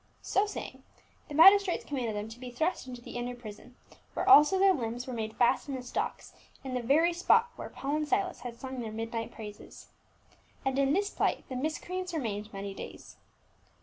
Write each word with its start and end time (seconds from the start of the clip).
So 0.23 0.47
saying, 0.47 0.81
the 1.27 1.35
magistrates 1.35 1.85
commanded 1.85 2.15
them 2.15 2.27
to 2.29 2.39
be 2.39 2.49
thrust 2.49 2.87
into 2.87 3.01
the 3.03 3.17
inner 3.17 3.35
prison, 3.35 3.75
where 4.15 4.27
also 4.27 4.57
their 4.57 4.73
limbs 4.73 5.05
were 5.05 5.13
made 5.13 5.37
fast 5.37 5.69
in 5.69 5.75
the 5.75 5.83
stocks, 5.83 6.33
in 6.63 6.73
the 6.73 6.81
very 6.81 7.13
spot 7.13 7.51
where 7.55 7.69
Paul 7.69 7.97
and 7.97 8.07
Silas 8.07 8.39
had 8.39 8.59
sung 8.59 8.79
their 8.79 8.91
midnight 8.91 9.31
praises.* 9.31 9.89
And 10.65 10.79
in 10.79 10.93
this 10.93 11.11
plight 11.11 11.43
the 11.49 11.55
miscreants 11.55 12.15
remained 12.15 12.51
many 12.51 12.73
days. 12.73 13.17